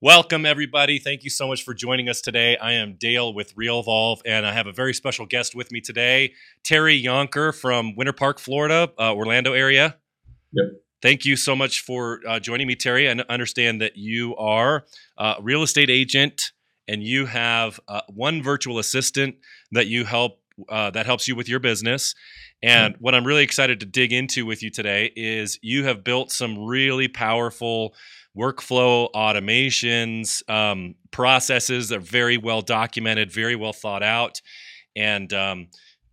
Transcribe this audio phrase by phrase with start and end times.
[0.00, 0.98] Welcome, everybody.
[0.98, 2.56] Thank you so much for joining us today.
[2.56, 6.34] I am Dale with RealVolve, and I have a very special guest with me today,
[6.62, 9.96] Terry Yonker from Winter Park, Florida, uh, Orlando area.
[10.52, 10.66] Yep.
[11.00, 13.08] Thank you so much for uh, joining me, Terry.
[13.08, 14.84] I understand that you are
[15.16, 16.52] a real estate agent
[16.88, 19.36] and you have uh, one virtual assistant
[19.72, 22.14] that you help uh, that helps you with your business.
[22.62, 26.30] And what I'm really excited to dig into with you today is you have built
[26.30, 27.94] some really powerful
[28.36, 34.40] workflow automations, um, processes that are very well documented, very well thought out,
[34.96, 35.68] and um,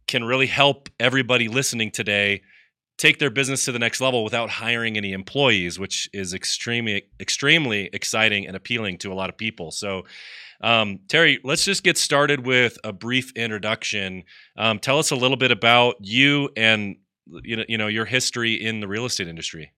[0.07, 2.41] can really help everybody listening today
[2.97, 7.89] take their business to the next level without hiring any employees, which is extremely, extremely
[7.93, 9.71] exciting and appealing to a lot of people.
[9.71, 10.03] So,
[10.61, 14.23] um, Terry, let's just get started with a brief introduction.
[14.55, 16.97] Um, tell us a little bit about you and
[17.43, 19.71] you know, you know your history in the real estate industry.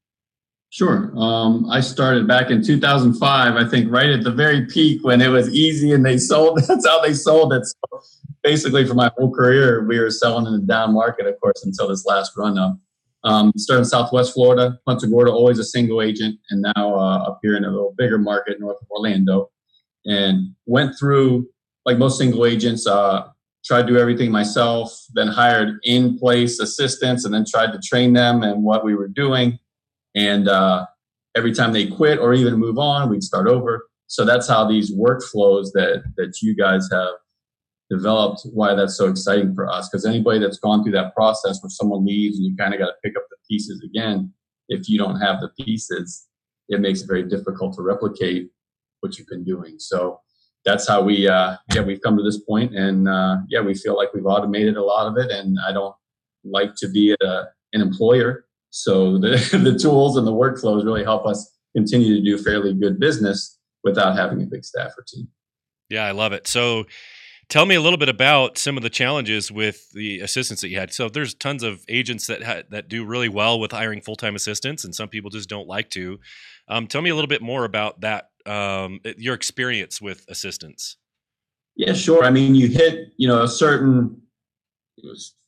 [0.73, 1.13] Sure.
[1.15, 5.27] Um, I started back in 2005, I think, right at the very peak when it
[5.27, 6.63] was easy and they sold.
[6.67, 7.63] That's how they sold it.
[7.63, 8.01] So
[8.41, 11.89] basically, for my whole career, we were selling in the down market, of course, until
[11.89, 12.75] this last run up.
[13.23, 17.37] Um, started in Southwest Florida, Punta Gorda, always a single agent, and now uh, up
[17.43, 19.51] here in a little bigger market north of Orlando.
[20.05, 21.49] And went through,
[21.85, 23.27] like most single agents, uh,
[23.63, 28.13] tried to do everything myself, then hired in place assistants, and then tried to train
[28.13, 29.59] them and what we were doing
[30.15, 30.85] and uh,
[31.35, 33.87] every time they quit or even move on, we'd start over.
[34.07, 37.13] So that's how these workflows that that you guys have
[37.89, 38.41] developed.
[38.51, 39.89] Why that's so exciting for us?
[39.89, 42.87] Because anybody that's gone through that process where someone leaves and you kind of got
[42.87, 44.31] to pick up the pieces again,
[44.69, 46.27] if you don't have the pieces,
[46.69, 48.49] it makes it very difficult to replicate
[48.99, 49.75] what you've been doing.
[49.79, 50.19] So
[50.65, 53.95] that's how we uh, yeah we've come to this point and uh, yeah we feel
[53.95, 55.95] like we've automated a lot of it and i don't
[56.43, 61.27] like to be a, an employer so the, the tools and the workflows really help
[61.27, 65.27] us continue to do fairly good business without having a big staff or team.
[65.89, 66.47] Yeah, I love it.
[66.47, 66.85] So
[67.49, 70.79] tell me a little bit about some of the challenges with the assistants that you
[70.79, 70.91] had.
[70.91, 74.35] So there's tons of agents that ha- that do really well with hiring full time
[74.35, 76.19] assistants, and some people just don't like to.
[76.67, 78.31] Um, tell me a little bit more about that.
[78.47, 80.97] Um, your experience with assistants.
[81.75, 82.23] Yeah, sure.
[82.23, 84.19] I mean, you hit you know a certain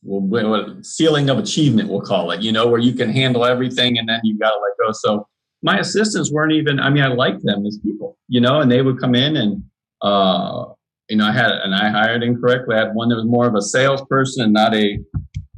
[0.03, 4.07] well, ceiling of achievement, we'll call it, you know, where you can handle everything and
[4.07, 4.91] then you got to let go.
[4.91, 5.27] So
[5.63, 8.81] my assistants weren't even, I mean, I liked them as people, you know, and they
[8.81, 9.63] would come in and,
[10.01, 10.65] uh,
[11.09, 12.75] you know, I had, and I hired incorrectly.
[12.75, 14.99] I had one that was more of a salesperson and not a,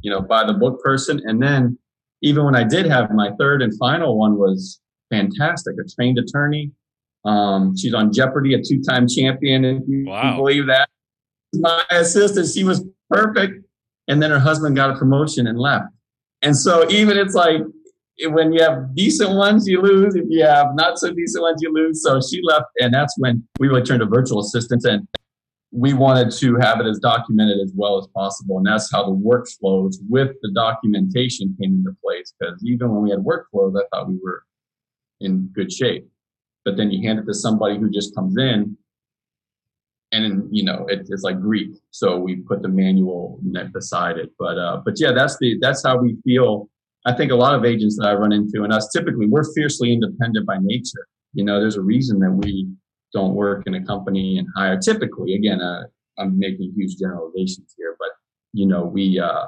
[0.00, 1.20] you know, by the book person.
[1.24, 1.78] And then
[2.22, 4.80] even when I did have my third and final one was
[5.10, 6.72] fantastic, a trained attorney.
[7.24, 9.64] Um, she's on Jeopardy, a two-time champion.
[9.64, 10.36] If you wow.
[10.36, 10.88] believe that,
[11.54, 13.64] my assistant, she was perfect
[14.08, 15.86] and then her husband got a promotion and left.
[16.42, 17.60] And so even it's like
[18.26, 20.14] when you have decent ones, you lose.
[20.16, 22.02] If you have not so decent ones, you lose.
[22.02, 25.06] So she left, and that's when we really turned to virtual assistants, and
[25.70, 28.56] we wanted to have it as documented as well as possible.
[28.56, 32.32] And that's how the workflows with the documentation came into place.
[32.40, 34.42] Because even when we had workflows, I thought we were
[35.20, 36.08] in good shape.
[36.64, 38.77] But then you hand it to somebody who just comes in
[40.12, 43.40] and you know it, it's like Greek, so we put the manual
[43.72, 44.30] beside it.
[44.38, 46.68] But uh, but yeah, that's the that's how we feel.
[47.06, 49.92] I think a lot of agents that I run into, and us typically, we're fiercely
[49.92, 51.06] independent by nature.
[51.34, 52.68] You know, there's a reason that we
[53.12, 54.78] don't work in a company and hire.
[54.78, 55.84] Typically, again, uh,
[56.18, 58.10] I'm making huge generalizations here, but
[58.52, 59.46] you know, we uh,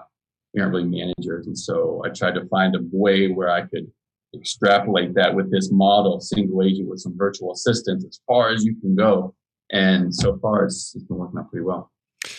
[0.54, 3.90] we aren't really managers, and so I tried to find a way where I could
[4.34, 8.76] extrapolate that with this model, single agent with some virtual assistants, as far as you
[8.76, 9.34] can go
[9.72, 11.90] and so far it's, it's been working out pretty well.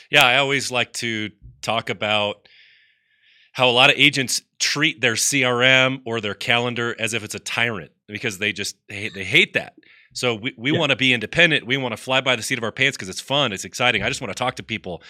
[0.09, 1.31] Yeah, I always like to
[1.61, 2.47] talk about
[3.53, 7.39] how a lot of agents treat their CRM or their calendar as if it's a
[7.39, 9.73] tyrant because they just they, they hate that.
[10.13, 10.79] So we, we yeah.
[10.79, 11.65] want to be independent.
[11.65, 13.53] We want to fly by the seat of our pants because it's fun.
[13.53, 14.03] It's exciting.
[14.03, 15.01] I just want to talk to people,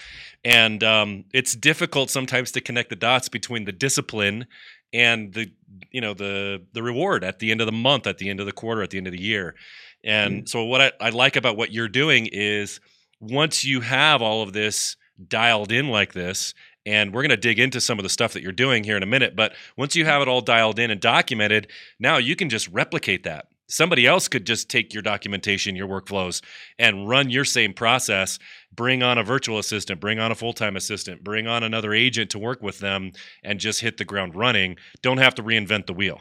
[0.44, 4.46] and um, it's difficult sometimes to connect the dots between the discipline
[4.94, 5.52] and the
[5.92, 8.46] you know the the reward at the end of the month, at the end of
[8.46, 9.56] the quarter, at the end of the year.
[10.04, 10.50] And mm.
[10.50, 12.80] so, what I, I like about what you're doing is
[13.20, 14.96] once you have all of this
[15.28, 16.54] dialed in like this,
[16.86, 19.04] and we're going to dig into some of the stuff that you're doing here in
[19.04, 19.36] a minute.
[19.36, 21.68] But once you have it all dialed in and documented,
[22.00, 23.48] now you can just replicate that.
[23.68, 26.44] Somebody else could just take your documentation, your workflows,
[26.78, 28.38] and run your same process.
[28.74, 32.32] Bring on a virtual assistant, bring on a full time assistant, bring on another agent
[32.32, 33.12] to work with them,
[33.44, 34.76] and just hit the ground running.
[35.02, 36.20] Don't have to reinvent the wheel.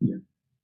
[0.00, 0.16] Yeah,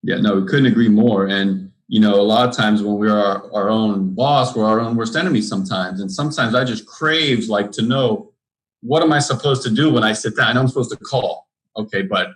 [0.02, 1.26] yeah no, we couldn't agree more.
[1.26, 4.80] And you know, a lot of times when we're our, our own boss, we're our
[4.80, 6.00] own worst enemy sometimes.
[6.00, 8.32] And sometimes I just crave like to know
[8.82, 10.48] what am I supposed to do when I sit down?
[10.48, 11.48] I know I'm supposed to call.
[11.76, 12.28] Okay, but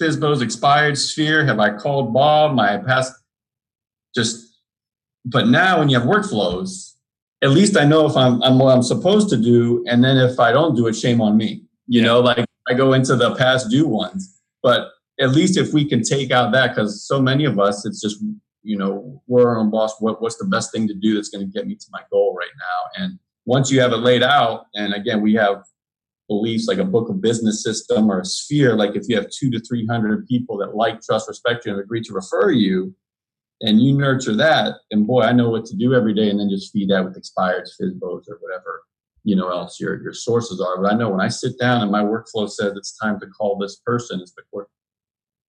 [0.00, 1.44] FSBO's expired sphere.
[1.44, 2.54] Have I called Bob?
[2.54, 3.12] My past
[4.14, 4.48] just
[5.24, 6.94] but now when you have workflows,
[7.42, 9.84] at least I know if I'm, I'm what I'm supposed to do.
[9.86, 11.62] And then if I don't do it, shame on me.
[11.86, 14.40] You know, like I go into the past due ones.
[14.62, 14.88] But
[15.20, 18.22] at least if we can take out that, because so many of us, it's just,
[18.68, 19.98] you know, our own boss.
[19.98, 22.36] What, what's the best thing to do that's going to get me to my goal
[22.38, 23.02] right now?
[23.02, 25.62] And once you have it laid out, and again, we have
[26.28, 29.50] beliefs like a book of business system or a sphere, like if you have two
[29.50, 32.94] to 300 people that like, trust, respect you, and agree to refer you,
[33.62, 36.50] and you nurture that, and boy, I know what to do every day, and then
[36.50, 38.82] just feed that with expired FSBOs or whatever
[39.24, 40.80] you know else your your sources are.
[40.80, 43.58] But I know when I sit down and my workflow says it's time to call
[43.58, 44.68] this person, it's before,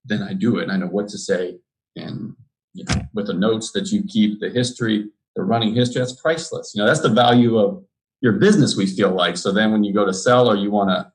[0.05, 1.59] then I do it, and I know what to say,
[1.97, 2.33] and
[2.73, 6.73] you know, with the notes that you keep, the history, the running history, that's priceless.
[6.75, 7.83] You know, that's the value of
[8.21, 8.75] your business.
[8.75, 9.51] We feel like so.
[9.51, 11.11] Then when you go to sell or you want to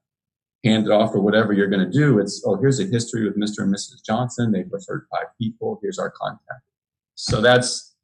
[0.69, 3.37] hand it off or whatever you're going to do, it's oh here's a history with
[3.37, 3.63] Mr.
[3.63, 4.05] and Mrs.
[4.05, 4.53] Johnson.
[4.53, 5.79] They've referred five people.
[5.83, 6.63] Here's our contact
[7.15, 7.95] so that's,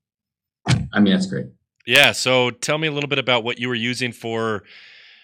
[0.92, 1.46] I mean, that's great.
[1.86, 2.12] Yeah.
[2.12, 4.62] So tell me a little bit about what you were using for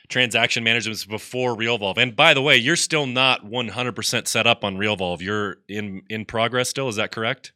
[0.08, 1.98] transaction management before RealVolve.
[1.98, 5.20] And by the way, you're still not 100% set up on RealVolve.
[5.20, 6.88] You're in in progress still.
[6.88, 7.52] Is that correct?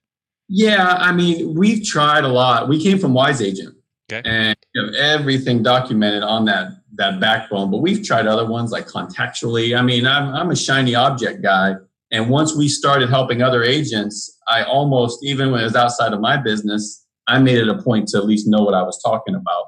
[0.53, 0.97] Yeah.
[0.99, 2.69] I mean, we've tried a lot.
[2.69, 3.77] We came from Wise Agent.
[4.13, 4.29] Okay.
[4.29, 8.87] And you know, everything documented on that that backbone, but we've tried other ones like
[8.89, 9.79] Contactually.
[9.79, 11.77] I mean, I'm I'm a shiny object guy.
[12.11, 16.21] And once we started helping other agents, I almost, even when it was outside of
[16.21, 19.37] my business, I made it a point to at least know what I was talking
[19.37, 19.67] about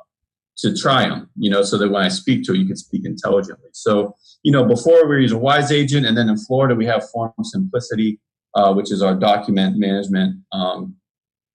[0.58, 3.02] to try them, you know, so that when I speak to you, you can speak
[3.04, 3.70] intelligently.
[3.72, 7.08] So, you know, before we were using Wise Agent, and then in Florida, we have
[7.10, 8.18] Form Simplicity,
[8.54, 10.96] uh, which is our document management um,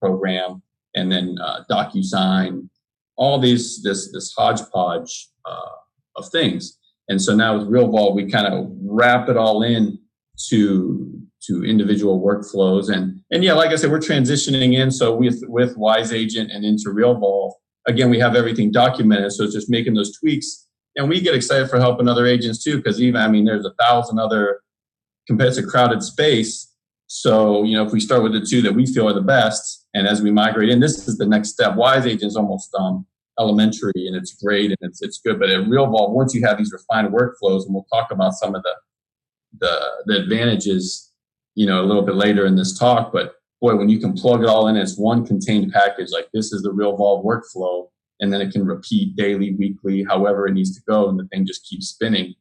[0.02, 0.62] program,
[0.96, 2.70] and then uh, DocuSign,
[3.16, 5.76] all these, this, this hodgepodge uh,
[6.16, 6.78] of things.
[7.10, 10.00] And so now with RealVolve, we kind of wrap it all in
[10.50, 11.14] to
[11.44, 12.94] to individual workflows.
[12.94, 14.92] And and yeah like i said we're transitioning in.
[14.92, 17.54] So with with wise agent and into realvolve
[17.88, 19.32] again we have everything documented.
[19.32, 20.68] So it's just making those tweaks.
[20.96, 23.74] And we get excited for helping other agents too because even i mean there's a
[23.80, 24.62] thousand other
[25.28, 26.74] competitive crowded space
[27.08, 29.88] so you know if we start with the two that we feel are the best
[29.94, 33.06] and as we migrate in this is the next step wise agents almost um
[33.40, 36.74] elementary and it's great and it's it's good but at realvolve once you have these
[36.74, 38.76] refined workflows and we'll talk about some of the
[39.60, 41.12] the the advantages,
[41.56, 43.12] you know, a little bit later in this talk.
[43.12, 46.52] But boy, when you can plug it all in as one contained package, like this
[46.52, 47.88] is the RealVolve workflow,
[48.20, 51.46] and then it can repeat daily, weekly, however it needs to go, and the thing
[51.46, 52.36] just keeps spinning.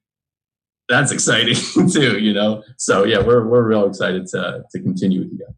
[0.88, 1.56] That's exciting
[1.90, 2.62] too, you know.
[2.76, 5.54] So yeah, we're we're real excited to to continue with you guys.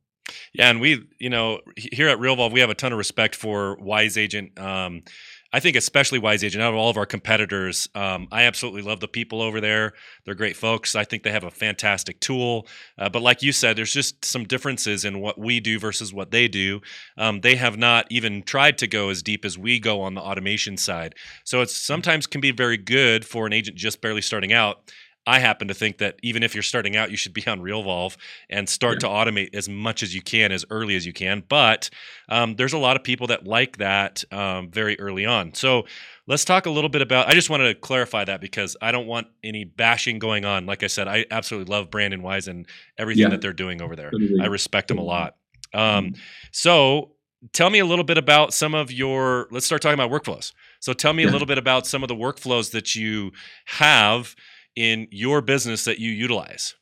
[0.54, 3.76] Yeah, and we, you know, here at RealVolve, we have a ton of respect for
[3.76, 4.58] Wise Agent.
[4.58, 5.02] Um,
[5.50, 9.00] I think especially Wise Agent out of all of our competitors, um, I absolutely love
[9.00, 9.94] the people over there.
[10.24, 10.94] They're great folks.
[10.94, 12.66] I think they have a fantastic tool.
[12.98, 16.32] Uh, but like you said, there's just some differences in what we do versus what
[16.32, 16.82] they do.
[17.16, 20.20] Um, they have not even tried to go as deep as we go on the
[20.20, 21.14] automation side.
[21.44, 24.92] So it sometimes can be very good for an agent just barely starting out
[25.28, 28.16] I happen to think that even if you're starting out, you should be on RealVolve
[28.48, 29.00] and start yeah.
[29.00, 31.44] to automate as much as you can as early as you can.
[31.46, 31.90] But
[32.30, 35.52] um, there's a lot of people that like that um, very early on.
[35.52, 35.84] So
[36.26, 37.28] let's talk a little bit about.
[37.28, 40.64] I just wanted to clarify that because I don't want any bashing going on.
[40.64, 42.66] Like I said, I absolutely love Brandon Wise and
[42.96, 43.28] everything yeah.
[43.28, 44.10] that they're doing over there.
[44.40, 45.36] I respect them a lot.
[45.74, 46.20] Um, mm-hmm.
[46.52, 47.12] so
[47.52, 49.46] tell me a little bit about some of your.
[49.50, 50.54] Let's start talking about workflows.
[50.80, 51.28] So tell me yeah.
[51.28, 53.32] a little bit about some of the workflows that you
[53.66, 54.34] have
[54.78, 56.76] in your business that you utilize?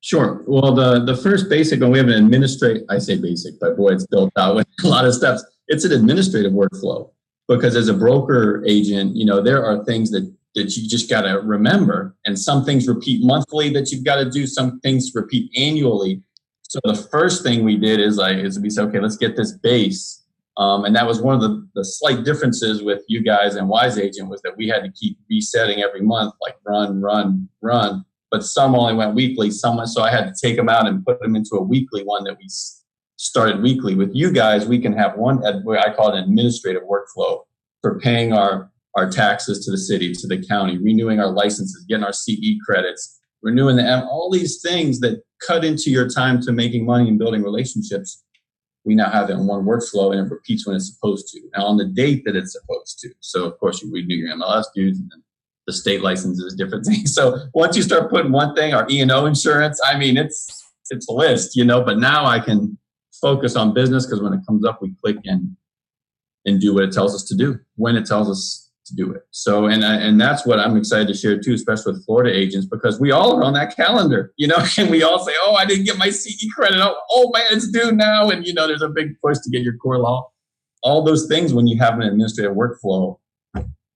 [0.00, 0.44] Sure.
[0.46, 2.84] Well, the the first basic one we have an administrative.
[2.88, 5.44] I say basic, but boy, it's built out with a lot of steps.
[5.66, 7.10] It's an administrative workflow
[7.48, 11.22] because as a broker agent, you know there are things that that you just got
[11.22, 14.46] to remember, and some things repeat monthly that you've got to do.
[14.46, 16.22] Some things repeat annually.
[16.68, 19.52] So the first thing we did is like is we said, okay, let's get this
[19.52, 20.23] base
[20.56, 23.98] um, and that was one of the, the slight differences with you guys and Wise
[23.98, 28.04] Agent was that we had to keep resetting every month, like run, run, run.
[28.30, 29.50] But some only went weekly.
[29.50, 32.24] Some, so I had to take them out and put them into a weekly one
[32.24, 32.48] that we
[33.16, 33.94] started weekly.
[33.94, 35.44] With you guys, we can have one.
[35.44, 37.42] I call it an administrative workflow
[37.80, 42.04] for paying our our taxes to the city, to the county, renewing our licenses, getting
[42.04, 46.52] our CE credits, renewing the M, all these things that cut into your time to
[46.52, 48.23] making money and building relationships
[48.84, 51.40] we now have it in one workflow and it repeats when it's supposed to.
[51.56, 53.10] Now on the date that it's supposed to.
[53.20, 55.22] So of course you renew your MLS dues and then
[55.66, 57.14] the state licenses, different things.
[57.14, 60.62] So once you start putting one thing, our E and O insurance, I mean it's
[60.90, 61.82] it's a list, you know.
[61.82, 62.78] But now I can
[63.20, 65.56] focus on business because when it comes up, we click and
[66.44, 69.22] and do what it tells us to do when it tells us to do it.
[69.30, 73.00] So, and and that's what I'm excited to share too, especially with Florida agents, because
[73.00, 75.84] we all are on that calendar, you know, and we all say, "Oh, I didn't
[75.84, 76.78] get my CE credit.
[76.80, 79.62] Oh, oh man, it's due now." And you know, there's a big push to get
[79.62, 80.28] your core law
[80.84, 83.18] all those things when you have an administrative workflow,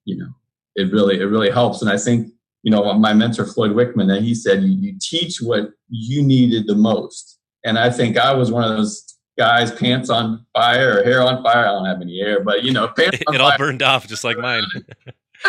[0.05, 0.31] you know,
[0.75, 1.83] it really it really helps.
[1.83, 5.39] And I think you know my mentor Floyd Wickman, and he said you, you teach
[5.41, 7.39] what you needed the most.
[7.65, 11.43] And I think I was one of those guys, pants on fire or hair on
[11.43, 11.67] fire.
[11.67, 14.37] I don't have any hair, but you know, pants it all burned off just like
[14.39, 14.65] mine.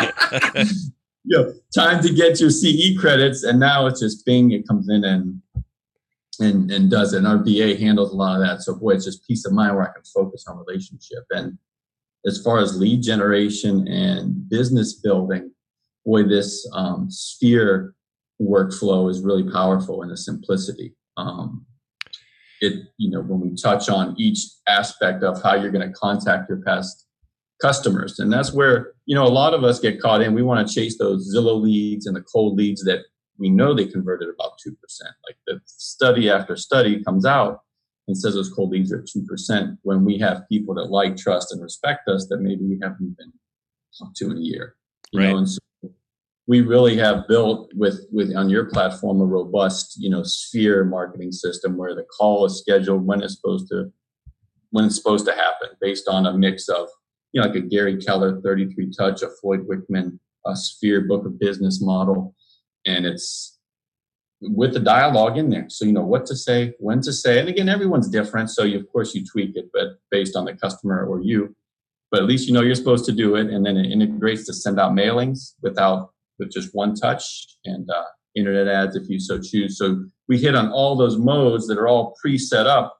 [1.24, 4.52] you know, time to get your CE credits, and now it's just Bing.
[4.52, 5.42] It comes in and
[6.38, 7.18] and and does it.
[7.18, 8.62] And our VA handles a lot of that.
[8.62, 11.24] So boy, it's just peace of mind where I can focus on relationship.
[11.30, 11.58] And
[12.26, 15.50] as far as lead generation and business building,
[16.04, 17.94] boy, this um, sphere
[18.40, 20.94] workflow is really powerful in the simplicity.
[21.16, 21.66] Um,
[22.60, 26.48] it you know when we touch on each aspect of how you're going to contact
[26.48, 27.06] your past
[27.60, 28.18] customers.
[28.18, 30.34] And that's where you know a lot of us get caught in.
[30.34, 33.00] We want to chase those zillow leads and the cold leads that
[33.38, 34.74] we know they converted about 2%
[35.26, 37.60] like the study after study comes out
[38.06, 41.62] and says those cold leads are 2% when we have people that like trust and
[41.62, 43.32] respect us that maybe we haven't been
[43.98, 44.76] talked to in a year.
[45.12, 45.30] You right.
[45.30, 45.59] know and so
[46.50, 51.30] we really have built with with on your platform a robust you know sphere marketing
[51.30, 53.92] system where the call is scheduled when it's supposed to
[54.70, 56.88] when it's supposed to happen based on a mix of
[57.32, 61.38] you know like a Gary Keller 33 touch a Floyd Wickman a sphere book of
[61.38, 62.34] business model.
[62.84, 63.58] And it's
[64.40, 65.66] with the dialogue in there.
[65.68, 68.50] So you know what to say when to say and again everyone's different.
[68.50, 71.54] So you of course you tweak it but based on the customer or you
[72.10, 73.50] but at least you know you're supposed to do it.
[73.50, 78.04] And then it integrates to send out mailings without with just one touch and uh,
[78.34, 79.78] internet ads if you so choose.
[79.78, 82.98] So we hit on all those modes that are all pre-set up,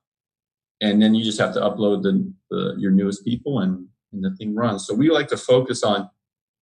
[0.80, 4.34] and then you just have to upload the, the your newest people and, and the
[4.36, 4.86] thing runs.
[4.86, 6.08] So we like to focus on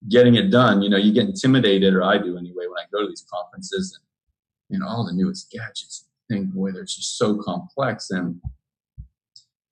[0.08, 0.82] getting it done.
[0.82, 3.98] You know, you get intimidated, or I do anyway, when I go to these conferences
[3.98, 6.06] and you know all the newest gadgets.
[6.30, 8.40] and Think, boy, they're just so complex, and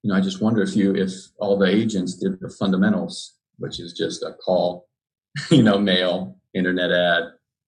[0.03, 3.79] you know, I just wonder if you if all the agents did the fundamentals, which
[3.79, 4.87] is just a call,
[5.51, 7.23] you know, mail, internet ad,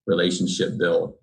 [0.08, 1.15] relationship build,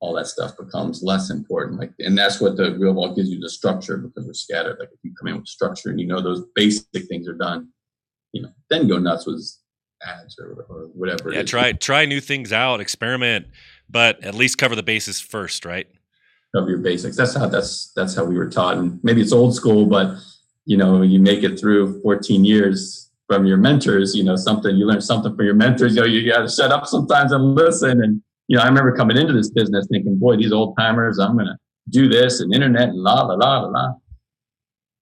[0.00, 1.78] all that stuff becomes less important.
[1.78, 4.78] Like, and that's what the RealVolve gives you the structure because we're scattered.
[4.78, 7.68] Like, if you come in with structure and you know those basic things are done,
[8.32, 9.44] you know, then go nuts with
[10.02, 11.32] ads or, or whatever.
[11.32, 13.46] Yeah, try try new things out, experiment,
[13.88, 15.86] but at least cover the bases first, right?
[16.56, 17.16] Cover your basics.
[17.16, 20.16] That's how that's that's how we were taught, and maybe it's old school, but
[20.64, 24.84] you know, you make it through 14 years from your mentors, you know, something you
[24.84, 25.94] learn something from your mentors.
[25.94, 28.02] You know, you got to shut up sometimes and listen.
[28.02, 31.36] And you know, I remember coming into this business thinking, boy, these old timers, I'm
[31.36, 31.56] gonna
[31.90, 33.92] do this and internet and la la la la la.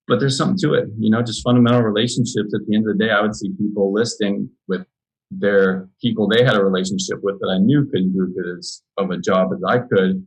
[0.06, 2.52] But there's something to it, you know, just fundamental relationships.
[2.54, 4.84] At the end of the day, I would see people listing with
[5.30, 9.16] their people they had a relationship with that I knew couldn't do as of a
[9.16, 10.26] job as I could,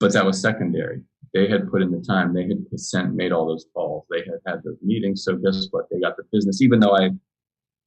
[0.00, 3.46] but that was secondary they had put in the time, they had sent, made all
[3.46, 5.24] those calls, they had had those meetings.
[5.24, 5.86] So guess what?
[5.90, 7.10] They got the business, even though I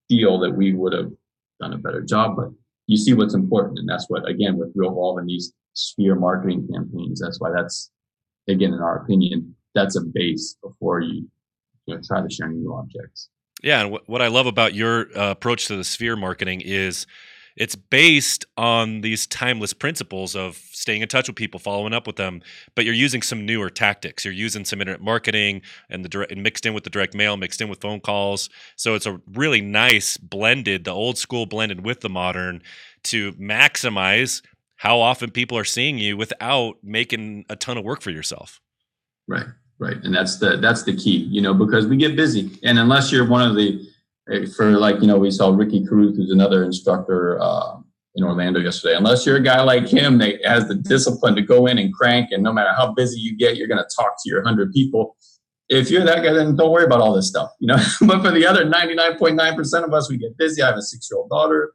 [0.10, 1.12] feel that we would have
[1.60, 2.36] done a better job.
[2.36, 2.50] But
[2.88, 7.20] you see what's important, and that's what again with RealVolve and these sphere marketing campaigns.
[7.22, 7.92] That's why that's
[8.48, 11.30] again, in our opinion, that's a base before you
[11.86, 13.30] you know try to share new objects.
[13.62, 17.08] Yeah, and what I love about your uh, approach to the sphere marketing is
[17.56, 22.16] it's based on these timeless principles of staying in touch with people, following up with
[22.16, 22.42] them,
[22.76, 24.26] but you're using some newer tactics.
[24.26, 27.38] You're using some internet marketing and the direct, and mixed in with the direct mail,
[27.38, 28.50] mixed in with phone calls.
[28.76, 32.62] So it's a really nice blended, the old school blended with the modern
[33.04, 34.42] to maximize
[34.78, 38.60] how often people are seeing you without making a ton of work for yourself.
[39.28, 39.46] Right,
[39.80, 43.12] right, and that's the that's the key, you know, because we get busy, and unless
[43.12, 43.88] you're one of the
[44.56, 47.78] for like you know we saw Ricky Carruth, who's another instructor uh,
[48.16, 48.96] in Orlando yesterday.
[48.96, 52.32] Unless you're a guy like him that has the discipline to go in and crank,
[52.32, 55.18] and no matter how busy you get, you're going to talk to your hundred people.
[55.70, 57.78] If you're that guy, then don't worry about all this stuff, you know.
[58.02, 60.62] but for the other 99.9% of us, we get busy.
[60.62, 61.74] I have a six-year-old daughter,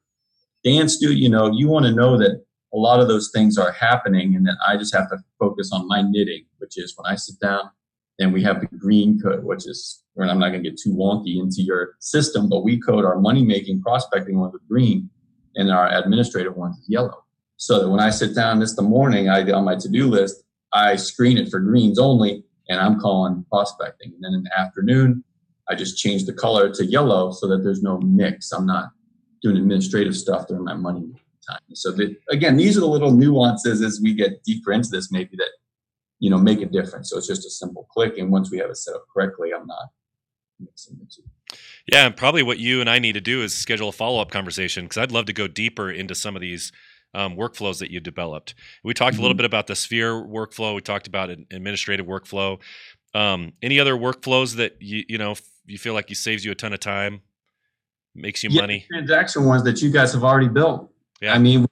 [0.63, 1.19] dance dude.
[1.19, 1.51] you know.
[1.51, 4.77] You want to know that a lot of those things are happening, and that I
[4.77, 7.71] just have to focus on my knitting, which is when I sit down
[8.19, 10.95] and we have the green code, which is and I'm not going to get too
[10.95, 15.09] wonky into your system, but we code our money making prospecting one with green
[15.55, 17.25] and our administrative ones is yellow.
[17.57, 20.43] So that when I sit down this the morning, I on my to do list,
[20.73, 24.13] I screen it for greens only, and I'm calling prospecting.
[24.13, 25.25] And then in the afternoon,
[25.69, 28.53] I just change the color to yellow so that there's no mix.
[28.53, 28.91] I'm not
[29.43, 31.13] doing administrative stuff during my money
[31.49, 31.61] time.
[31.75, 35.37] So that, again, these are the little nuances as we get deeper into this, maybe
[35.37, 35.51] that
[36.19, 37.11] you know make a difference.
[37.11, 39.67] So it's just a simple click, and once we have it set up correctly, I'm
[39.67, 39.89] not
[40.61, 41.23] mixing the two.
[41.91, 44.31] Yeah, and probably what you and I need to do is schedule a follow up
[44.31, 46.73] conversation because I'd love to go deeper into some of these
[47.15, 48.55] um, workflows that you developed.
[48.85, 49.21] We talked mm-hmm.
[49.21, 49.39] a little mm-hmm.
[49.39, 50.75] bit about the Sphere workflow.
[50.75, 52.61] We talked about an administrative workflow.
[53.15, 55.35] Um, any other workflows that you you know
[55.67, 57.23] you feel like you saves you a ton of time,
[58.15, 58.87] makes you Yeah, money?
[58.91, 60.91] transaction ones that you guys have already built.
[61.21, 61.35] Yeah.
[61.35, 61.67] I mean,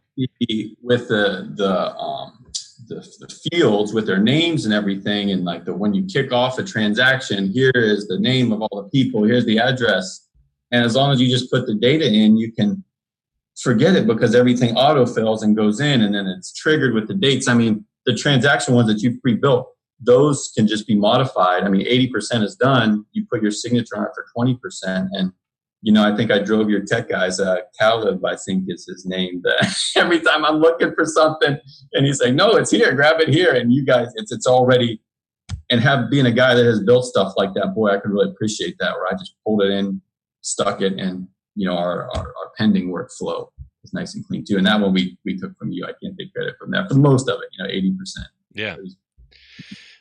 [0.82, 2.45] with the the um,
[2.88, 6.58] the, the fields with their names and everything, and like the when you kick off
[6.58, 10.28] a transaction, here is the name of all the people, here's the address,
[10.70, 12.82] and as long as you just put the data in, you can
[13.60, 17.48] forget it because everything autofills and goes in, and then it's triggered with the dates.
[17.48, 21.64] I mean, the transaction ones that you pre-built, those can just be modified.
[21.64, 23.06] I mean, eighty percent is done.
[23.12, 25.32] You put your signature on it for twenty percent, and
[25.86, 27.38] you know, I think I drove your tech guys.
[27.38, 29.40] Uh, Caleb, I think is his name.
[29.44, 31.56] That every time I'm looking for something,
[31.92, 32.92] and he's like, "No, it's here.
[32.92, 35.00] Grab it here." And you guys, it's it's already.
[35.70, 38.28] And have being a guy that has built stuff like that, boy, I could really
[38.28, 38.94] appreciate that.
[38.94, 40.02] Where I just pulled it in,
[40.40, 43.46] stuck it, and you know, our our, our pending workflow
[43.84, 44.56] is nice and clean too.
[44.56, 45.84] And that one we we took from you.
[45.84, 47.48] I can't take credit from that for most of it.
[47.52, 48.26] You know, eighty percent.
[48.54, 48.74] Yeah.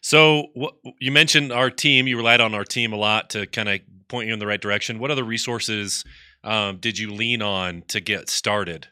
[0.06, 2.06] So wh- you mentioned our team.
[2.06, 4.62] You relied on our team a lot to kind of point you in the right
[4.62, 5.00] direction.
[5.00, 6.06] What other resources
[6.44, 8.88] um, did you lean on to get started?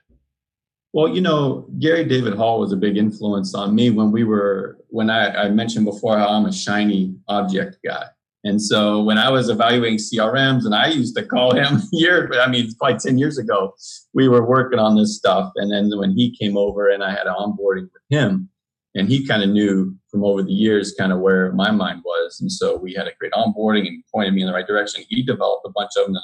[0.91, 4.79] Well, you know, Gary David Hall was a big influence on me when we were
[4.89, 8.05] when I, I mentioned before how I'm a shiny object guy.
[8.43, 12.49] And so when I was evaluating CRMs, and I used to call him year, I
[12.49, 13.75] mean, probably 10 years ago,
[14.15, 15.51] we were working on this stuff.
[15.57, 18.49] And then when he came over and I had onboarding with him,
[18.95, 22.39] and he kind of knew from over the years kind of where my mind was.
[22.41, 25.03] And so we had a great onboarding and pointed me in the right direction.
[25.09, 26.17] He developed a bunch of them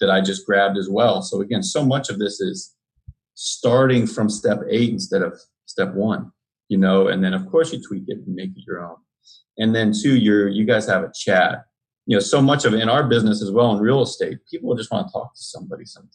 [0.00, 1.22] that I, just grabbed as well.
[1.22, 2.74] So again, so much of this is
[3.34, 6.32] starting from step eight instead of step one,
[6.68, 8.96] you know, and then of course you tweak it and make it your own.
[9.58, 11.64] And then two, you're, you guys have a chat.
[12.06, 14.90] You know, so much of in our business as well in real estate, people just
[14.90, 16.12] want to talk to somebody sometimes.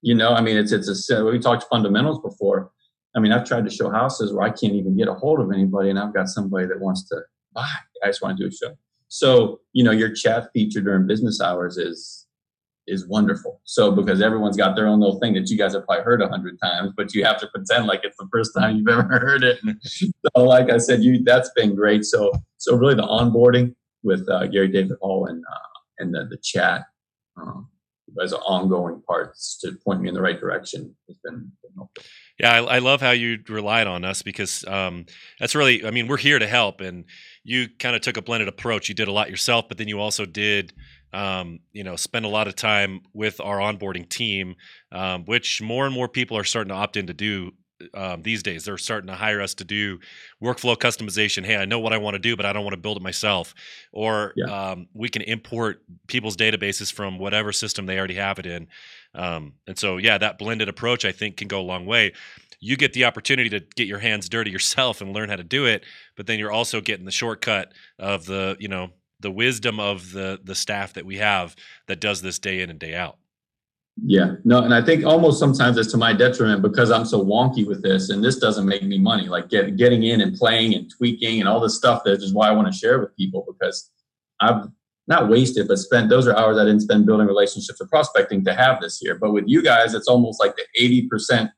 [0.00, 2.70] You know, I mean, it's, it's a, we talked fundamentals before.
[3.16, 5.50] I mean, I've tried to show houses where I can't even get a hold of
[5.50, 7.20] anybody and I've got somebody that wants to
[7.52, 7.66] buy.
[8.02, 8.76] I just want to do a show.
[9.08, 12.26] So, you know, your chat feature during business hours is,
[12.86, 13.60] is wonderful.
[13.64, 16.28] So because everyone's got their own little thing that you guys have probably heard a
[16.28, 19.44] hundred times, but you have to pretend like it's the first time you've ever heard
[19.44, 19.58] it.
[19.84, 22.04] so like I said, you that's been great.
[22.04, 26.38] So so really the onboarding with uh, Gary David Hall and uh, and the, the
[26.38, 26.84] chat
[27.36, 27.68] um,
[28.22, 32.04] as an ongoing parts to point me in the right direction has been, been helpful.
[32.38, 35.06] Yeah, I, I love how you relied on us because um,
[35.40, 36.80] that's really, I mean, we're here to help.
[36.80, 37.04] And
[37.42, 38.88] you kind of took a blended approach.
[38.88, 40.72] You did a lot yourself, but then you also did,
[41.12, 44.54] um, you know, spend a lot of time with our onboarding team,
[44.92, 47.52] um, which more and more people are starting to opt in to do
[47.94, 48.64] um, these days.
[48.64, 49.98] They're starting to hire us to do
[50.42, 51.44] workflow customization.
[51.44, 53.02] Hey, I know what I want to do, but I don't want to build it
[53.02, 53.54] myself.
[53.92, 54.70] Or Yeah.
[54.70, 58.68] um, we can import people's databases from whatever system they already have it in.
[59.14, 62.12] Um, and so, yeah, that blended approach I think can go a long way.
[62.60, 65.66] You get the opportunity to get your hands dirty yourself and learn how to do
[65.66, 65.84] it,
[66.16, 68.90] but then you're also getting the shortcut of the, you know,
[69.20, 72.78] the wisdom of the the staff that we have that does this day in and
[72.78, 73.18] day out.
[74.04, 77.66] Yeah, no, and I think almost sometimes it's to my detriment because I'm so wonky
[77.66, 79.26] with this, and this doesn't make me money.
[79.26, 82.02] Like get, getting in and playing and tweaking and all this stuff.
[82.04, 83.90] That is why I want to share with people because
[84.40, 84.68] I've
[85.08, 88.54] not wasted, but spent those are hours I didn't spend building relationships or prospecting to
[88.54, 89.16] have this year.
[89.18, 91.50] But with you guys, it's almost like the 80%.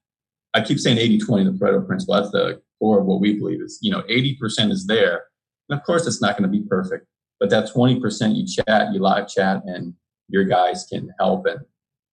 [0.55, 2.15] I keep saying 80 20, the Pareto principle.
[2.15, 5.25] That's the core of what we believe is, you know, 80% is there.
[5.69, 7.07] And of course, it's not going to be perfect,
[7.39, 9.95] but that 20% you chat, you live chat, and
[10.29, 11.47] your guys can help.
[11.47, 11.61] And,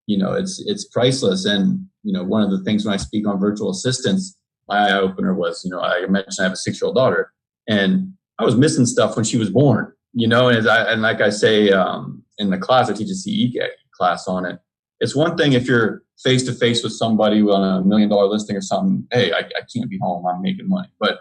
[0.08, 1.45] you know, it's, it's priceless.
[1.45, 5.00] And, you know, one of the things when I speak on virtual assistants, my eye
[5.00, 7.32] opener was, you know, I mentioned I have a six year old daughter
[7.67, 11.04] and I was missing stuff when she was born, you know, and, as I, and
[11.04, 13.56] like I say um, in the class, I teach a CE
[13.96, 14.58] class on it.
[15.00, 18.56] It's one thing if you're face to face with somebody on a million dollar listing
[18.56, 19.08] or something.
[19.12, 20.26] Hey, I, I can't be home.
[20.26, 20.90] I'm making money.
[21.00, 21.20] But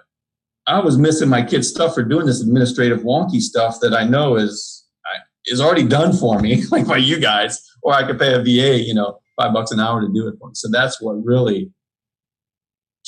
[0.67, 4.37] I was missing my kid's stuff for doing this administrative wonky stuff that I know
[4.37, 4.85] is
[5.45, 8.83] is already done for me, like by you guys, or I could pay a VA,
[8.83, 10.55] you know, five bucks an hour to do it for me.
[10.55, 11.71] So that's what really,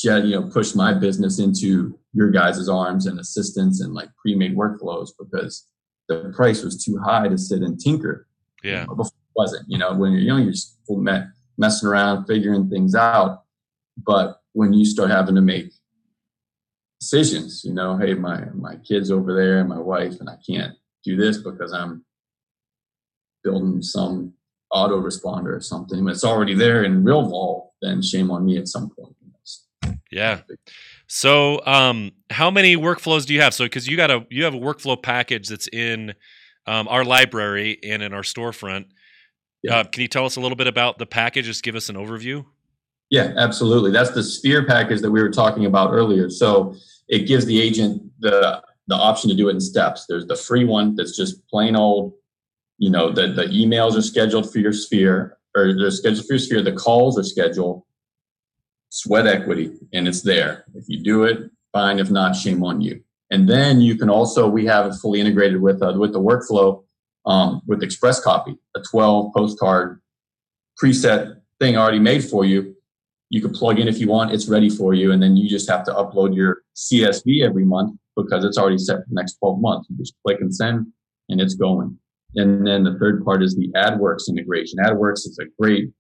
[0.04, 5.08] you know, pushed my business into your guys' arms and assistance and like pre-made workflows
[5.18, 5.64] because
[6.08, 8.26] the price was too high to sit and tinker.
[8.62, 8.86] Yeah.
[8.86, 10.76] Before it wasn't, you know, when you're young, you're just
[11.56, 13.42] messing around, figuring things out.
[13.96, 15.72] But when you start having to make
[17.00, 20.74] decisions, you know, hey, my my kid's over there and my wife, and I can't
[21.04, 22.04] do this because I'm
[23.44, 24.34] building some
[24.72, 26.04] autoresponder or something.
[26.04, 29.14] When it's already there in RealVolve, then shame on me at some point.
[29.20, 29.94] You know, so.
[30.10, 30.40] Yeah.
[31.08, 33.54] So, um, how many workflows do you have?
[33.54, 36.14] So, because you got a you have a workflow package that's in
[36.66, 38.86] um, our library and in our storefront.
[39.62, 39.78] Yeah.
[39.78, 41.46] Uh, can you tell us a little bit about the package?
[41.46, 42.44] Just give us an overview.
[43.10, 43.90] Yeah, absolutely.
[43.90, 46.28] That's the sphere package that we were talking about earlier.
[46.28, 46.76] So
[47.08, 50.06] it gives the agent the the option to do it in steps.
[50.06, 52.14] There's the free one that's just plain old,
[52.78, 56.40] you know, the, the emails are scheduled for your sphere or they're scheduled for your
[56.40, 56.62] sphere.
[56.62, 57.82] The calls are scheduled,
[58.90, 60.64] sweat equity, and it's there.
[60.74, 61.98] If you do it, fine.
[61.98, 63.02] If not, shame on you.
[63.30, 66.82] And then you can also, we have it fully integrated with, uh, with the workflow
[67.26, 70.00] um, with Express Copy, a 12 postcard
[70.82, 72.74] preset thing already made for you.
[73.30, 75.12] You can plug in if you want, it's ready for you.
[75.12, 78.96] And then you just have to upload your CSV every month because it's already set
[78.96, 79.88] for the next 12 months.
[79.90, 80.86] You just click and send
[81.28, 81.98] and it's going.
[82.36, 84.78] And then the third part is the AdWerx integration.
[84.78, 85.90] AdWerx is a great,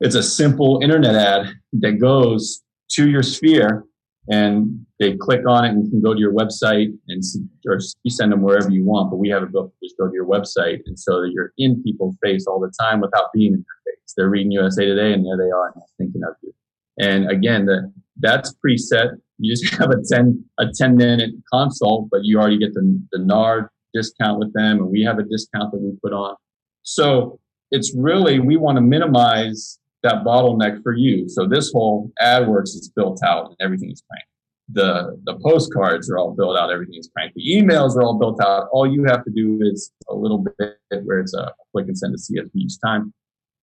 [0.00, 3.84] it's a simple internet ad that goes to your sphere
[4.28, 7.22] and they click on it and can go to your website and
[7.66, 9.10] or you send them wherever you want.
[9.10, 11.82] But we have it built just go to your website and so that you're in
[11.82, 14.14] people's face all the time without being in their face.
[14.16, 16.52] They're reading USA Today and there they are and thinking of you.
[16.98, 19.16] And again, the, that's preset.
[19.38, 23.18] You just have a 10, a 10 minute consult, but you already get the, the
[23.18, 26.36] NARD discount with them and we have a discount that we put on.
[26.82, 31.28] So it's really, we want to minimize that bottleneck for you.
[31.28, 34.26] So this whole AdWerx is built out and everything is cranked.
[34.72, 37.34] The, the postcards are all built out, everything is cranked.
[37.34, 38.68] The emails are all built out.
[38.72, 42.14] All you have to do is a little bit where it's a click and send
[42.14, 43.12] a CSV each time.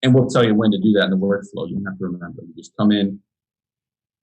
[0.03, 1.67] And we'll tell you when to do that in the workflow.
[1.67, 2.43] You don't have to remember.
[2.43, 3.19] You just come in,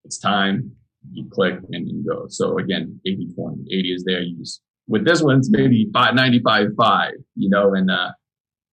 [0.04, 0.72] it's time,
[1.10, 2.26] you click and you go.
[2.28, 4.20] So again, 80 20, 80 is there.
[4.20, 8.10] You just, with this one, it's maybe 95 5, you know, and, uh,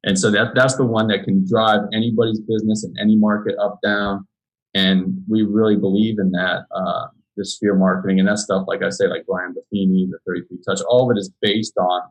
[0.04, 3.80] and so that, that's the one that can drive anybody's business in any market up,
[3.84, 4.28] down.
[4.74, 8.66] And we really believe in that, uh, the sphere marketing and that stuff.
[8.68, 12.02] Like I say, like Brian Buffini, the 33 touch, all of it is based on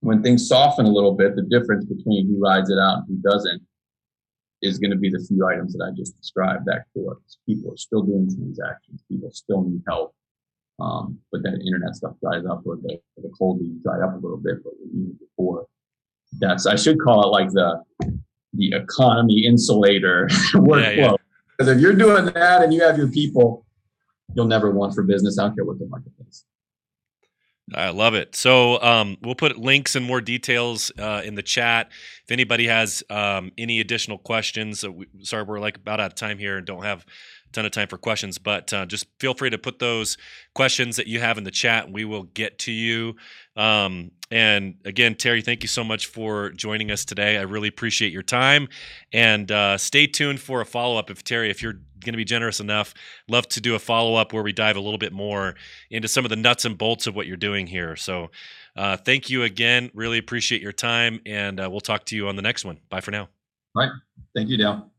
[0.00, 3.30] when things soften a little bit, the difference between who rides it out and who
[3.30, 3.62] doesn't
[4.60, 7.18] is going to be the few items that I just described that core.
[7.46, 9.02] People are still doing transactions.
[9.08, 10.14] People still need help.
[10.80, 14.18] Um, but then internet stuff dries up or the, the cold leads dry up a
[14.18, 15.66] little bit, but we before.
[16.38, 17.82] That's, I should call it like the,
[18.54, 20.82] the economy insulator workflow.
[20.82, 21.12] Yeah, yeah.
[21.58, 23.64] Because if you're doing that and you have your people,
[24.34, 25.38] you'll never want for business.
[25.38, 26.44] I don't care what the market is.
[27.74, 28.34] I love it.
[28.34, 31.90] So um, we'll put links and more details uh, in the chat.
[32.24, 36.14] If anybody has um, any additional questions, uh, we, sorry we're like about out of
[36.16, 37.06] time here and don't have
[37.48, 40.18] a ton of time for questions, but uh, just feel free to put those
[40.54, 43.14] questions that you have in the chat, and we will get to you.
[43.56, 47.38] Um, and again, Terry, thank you so much for joining us today.
[47.38, 48.68] I really appreciate your time,
[49.12, 51.10] and uh, stay tuned for a follow up.
[51.10, 52.94] If Terry, if you're going to be generous enough,
[53.28, 55.54] love to do a follow up where we dive a little bit more
[55.90, 57.96] into some of the nuts and bolts of what you're doing here.
[57.96, 58.30] So,
[58.76, 59.90] uh, thank you again.
[59.94, 62.78] Really appreciate your time, and uh, we'll talk to you on the next one.
[62.88, 63.28] Bye for now.
[63.74, 63.92] All right.
[64.34, 64.91] Thank you, Dale.